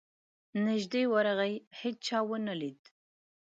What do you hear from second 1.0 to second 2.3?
ورغی هېچا